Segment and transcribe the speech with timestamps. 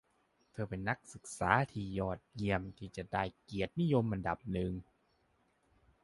[0.51, 4.71] เธอเป็นนักศึกษาที่ยอดเยี่ยมที่จะได้เกียรตินิยมอันดับหนึ่ง